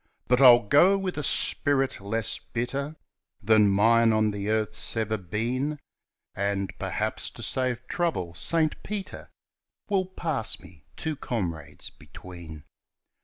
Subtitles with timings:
[0.27, 2.95] But I'll go with a spirit less bitter
[3.39, 5.77] Than mine on this earth's ever been.
[6.33, 6.73] And.
[6.79, 9.29] perhaps, to save trouble, Saint Peter
[9.91, 12.63] Will pass me, two comrades between.